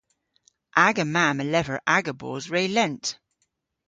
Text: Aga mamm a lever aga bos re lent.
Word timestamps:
Aga 0.85 1.05
mamm 1.15 1.43
a 1.43 1.45
lever 1.53 1.79
aga 1.95 2.13
bos 2.21 2.43
re 2.53 2.61
lent. 2.75 3.05